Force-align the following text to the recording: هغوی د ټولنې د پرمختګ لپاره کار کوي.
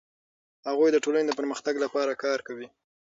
هغوی 0.67 0.89
د 0.91 0.97
ټولنې 1.03 1.25
د 1.27 1.31
پرمختګ 1.39 1.75
لپاره 1.85 2.19
کار 2.23 2.39
کوي. 2.47 2.67